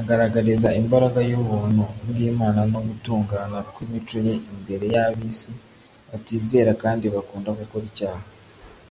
agaragariza 0.00 0.68
imbaraga 0.80 1.20
y'ubuntu 1.30 1.84
bw'imana 2.08 2.60
no 2.72 2.80
gutungana 2.86 3.58
kw'imico 3.72 4.16
ye 4.26 4.34
imbere 4.54 4.84
y'ab'isi 4.94 5.50
batizera 6.08 6.70
kandi 6.82 7.04
bakunda 7.14 7.50
gukora 7.60 7.84
icyaha 7.90 8.24